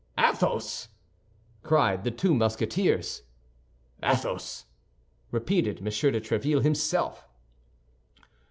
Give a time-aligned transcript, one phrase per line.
[0.17, 0.87] "Athos!"
[1.61, 3.21] cried the two Musketeers.
[4.01, 4.65] "Athos!"
[5.29, 5.83] repeated M.
[5.83, 7.27] de Tréville himself.